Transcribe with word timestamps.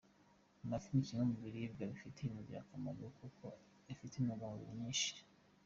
Amafi 0.63 0.89
ni 0.93 1.05
kimwe 1.07 1.23
mu 1.29 1.35
biribwa 1.43 1.83
bifitiye 1.91 2.27
umubiri 2.29 2.57
akamaro, 2.61 3.03
kuko 3.19 3.45
afite 3.91 4.13
intungamubiri 4.15 4.73
nyinshi. 4.81 5.11